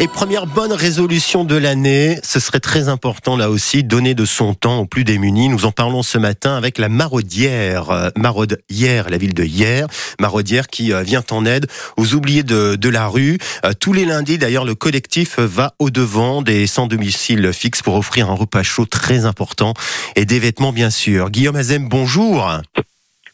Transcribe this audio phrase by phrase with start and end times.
[0.00, 4.54] Et première bonne résolution de l'année, ce serait très important là aussi, donner de son
[4.54, 5.48] temps aux plus démunis.
[5.48, 9.88] Nous en parlons ce matin avec la Maraudière, euh, Maraudière, la ville de Hier,
[10.20, 11.66] Maraudière qui euh, vient en aide
[11.96, 13.38] aux oubliés de, de la rue.
[13.64, 18.30] Euh, tous les lundis, d'ailleurs, le collectif va au-devant des sans domicile fixe pour offrir
[18.30, 19.74] un repas chaud très important
[20.14, 21.28] et des vêtements bien sûr.
[21.30, 22.48] Guillaume Azem, bonjour.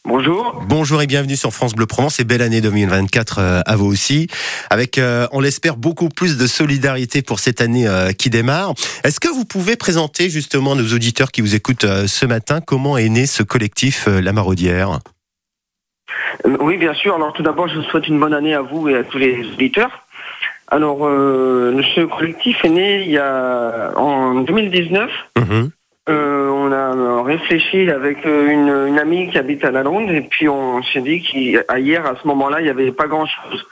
[0.07, 0.63] Bonjour.
[0.69, 4.29] Bonjour et bienvenue sur France Bleu Provence et belle année 2024 euh, à vous aussi.
[4.69, 8.75] Avec, euh, on l'espère, beaucoup plus de solidarité pour cette année euh, qui démarre.
[9.03, 12.99] Est-ce que vous pouvez présenter justement à nos auditeurs qui vous écoutent ce matin comment
[12.99, 14.99] est né ce collectif La Maraudière?
[16.45, 17.15] Oui, bien sûr.
[17.15, 19.47] Alors tout d'abord, je vous souhaite une bonne année à vous et à tous les
[19.55, 20.07] auditeurs.
[20.69, 25.11] Alors, ce collectif est né il y a en 2019
[26.13, 30.83] on a réfléchi avec euh, une, amie qui habite à la Londe et puis on
[30.83, 33.67] s'est dit qu'hier, à ce moment-là, il n'y avait pas grand-chose.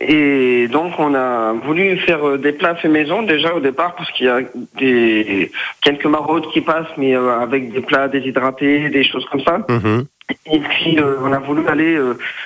[0.00, 4.10] Et donc on a voulu faire euh, des plats fait maison déjà au départ parce
[4.12, 4.40] qu'il y a
[4.78, 9.58] des quelques maraudes qui passent mais euh, avec des plats déshydratés, des choses comme ça.
[9.58, 10.06] Mm-hmm.
[10.46, 11.98] Et puis on a voulu aller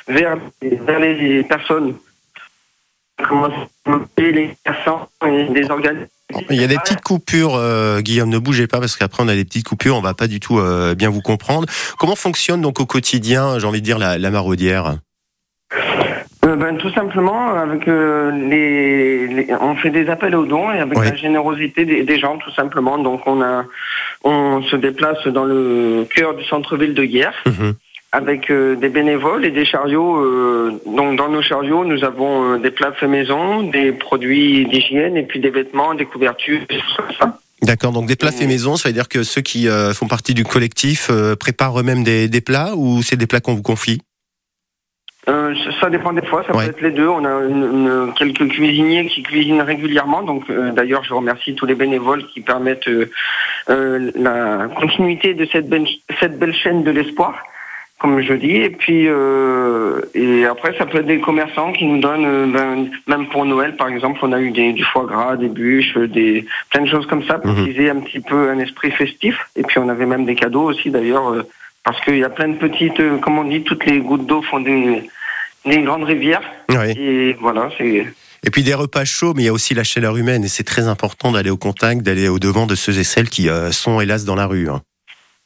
[0.09, 1.95] vers, vers les personnes,
[3.23, 3.69] commencer
[4.19, 5.07] les personnes
[5.55, 6.07] des organismes
[6.51, 9.35] il y a des petites coupures, euh, Guillaume, ne bougez pas parce qu'après on a
[9.35, 11.69] des petites coupures, on va pas du tout euh, bien vous comprendre.
[11.99, 14.97] Comment fonctionne donc au quotidien, j'ai envie de dire, la, maraudière?
[16.45, 21.15] Euh, ben, tout simplement, avec les, on fait des appels aux dons et avec la
[21.15, 22.99] générosité des, gens, tout simplement.
[22.99, 23.65] Donc on a,
[24.25, 27.35] on se déplace dans le cœur du centre-ville de Guerre.
[27.47, 27.75] Mhm
[28.15, 30.19] avec euh, des bénévoles et des chariots.
[30.19, 35.17] Euh, donc dans nos chariots, nous avons euh, des plats faits maison, des produits d'hygiène
[35.17, 36.79] et puis des vêtements, des couvertures, des.
[37.63, 40.45] D'accord, donc des plats faits maison, ça veut dire que ceux qui font partie du
[40.45, 44.03] collectif préparent eux-mêmes des, plats ou c'est des plats qu'on vous confie?
[45.27, 47.09] Ça dépend des fois, ça peut être les deux.
[47.09, 50.23] On a quelques cuisiniers qui cuisinent régulièrement.
[50.23, 52.91] Donc, d'ailleurs, je remercie tous les bénévoles qui permettent
[53.67, 55.73] la continuité de cette
[56.21, 57.35] cette belle chaîne de l'espoir
[58.05, 58.57] comme je dis.
[58.57, 62.91] Et puis, euh, et après, ça peut être des commerçants qui nous donnent, euh, ben,
[63.07, 66.45] même pour Noël, par exemple, on a eu des, du foie gras, des bûches, des
[66.71, 67.61] plein de choses comme ça pour mhm.
[67.61, 69.39] utiliser un petit peu un esprit festif.
[69.57, 71.49] Et puis, on avait même des cadeaux aussi, d'ailleurs, euh,
[71.83, 74.61] parce qu'il y a plein de petites, comme on dit, toutes les gouttes d'eau font
[74.61, 75.09] des,
[75.65, 76.45] des grandes rivières.
[76.99, 78.07] Et voilà, c'est.
[78.47, 80.65] Et puis des repas chauds, mais il y a aussi la chaleur humaine, et c'est
[80.65, 84.27] très important d'aller au contact, d'aller au devant de ceux et celles qui sont hélas
[84.27, 84.69] dans la rue.
[84.69, 84.83] Hein.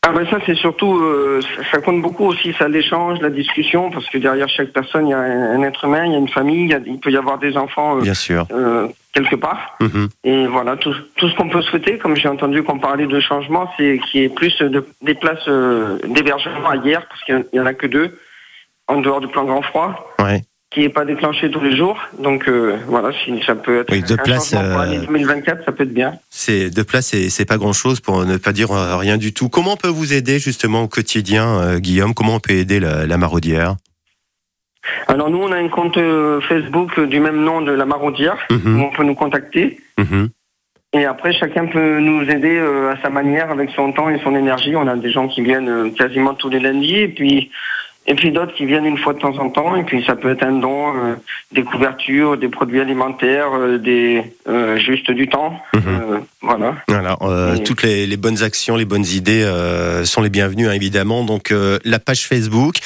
[0.06, 1.40] Ah ben ça c'est surtout euh,
[1.72, 5.14] ça compte beaucoup aussi ça l'échange la discussion parce que derrière chaque personne il y
[5.14, 7.98] a un, être humain il y a une famille il, peut y avoir des enfants
[7.98, 8.46] euh, bien sûr.
[8.52, 9.76] euh, quelque part.
[9.80, 10.08] Mm-hmm.
[10.24, 13.70] et voilà tout, tout ce qu'on peut souhaiter comme j'ai entendu qu'on parlait de changement
[13.76, 15.48] c'est qu'il y ait plus de, des places
[16.04, 18.18] d'hébergement ailleurs parce qu'il y en a que deux
[18.86, 20.14] en dehors du plan grand froid.
[20.20, 21.98] Ouais qui n'est pas déclenché tous les jours.
[22.18, 25.84] Donc euh, voilà, si ça peut être oui, deux places, pour l'année 2024, ça peut
[25.84, 26.14] être bien.
[26.30, 29.48] C'est deux places, c'est pas grand chose pour ne pas dire euh, rien du tout.
[29.48, 32.12] Comment on peut vous aider justement au quotidien, euh, Guillaume?
[32.12, 33.76] Comment on peut aider la, la maraudière?
[35.06, 35.98] Alors nous, on a un compte
[36.48, 38.80] Facebook du même nom de la maraudière, mhm.
[38.80, 39.80] où on peut nous contacter.
[39.98, 40.28] Mhm.
[40.94, 44.74] Et après, chacun peut nous aider à sa manière, avec son temps et son énergie.
[44.76, 47.50] On a des gens qui viennent quasiment tous les lundis, et puis
[48.08, 49.76] et puis d'autres qui viennent une fois de temps en temps.
[49.76, 51.14] Et puis ça peut être un don, euh,
[51.52, 55.60] des couvertures, des produits alimentaires, euh, des euh, juste du temps.
[55.74, 56.22] Mhm.
[56.40, 56.74] voilà.
[56.88, 57.18] Voilà.
[57.64, 59.44] Toutes les, bonnes actions, les bonnes idées
[60.04, 61.22] sont les bienvenues hein, évidemment.
[61.22, 61.52] Donc
[61.84, 62.76] la page Facebook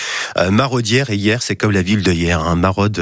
[0.50, 2.40] Maraudière et hier, c'est comme la ville de hier.
[2.40, 2.98] Hein, Maraude,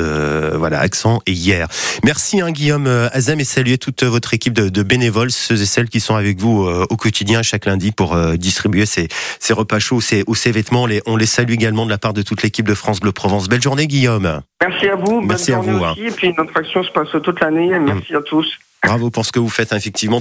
[0.54, 1.68] voilà, accent et hier.
[2.04, 6.00] Merci hein, Guillaume Azam et saluer toute votre équipe de, bénévoles, ceux et celles qui
[6.00, 10.52] sont avec vous au quotidien chaque lundi pour distribuer ces, ces repas chauds ou ces,
[10.52, 10.86] vêtements.
[10.86, 13.48] Les, on les salue également de la part de toute l'équipe de France Bleu Provence.
[13.48, 14.42] Belle journée, Guillaume.
[14.60, 15.20] Merci à vous.
[15.20, 15.78] Merci à vous.
[15.78, 16.00] Aussi.
[16.00, 17.78] Et puis notre action se passe toute l'année.
[17.78, 18.46] Merci à tous.
[18.82, 20.18] Bravo pour ce que vous faites, effectivement.